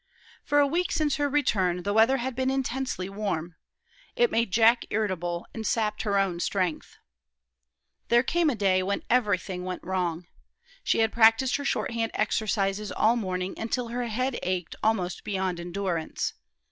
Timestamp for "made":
4.31-4.49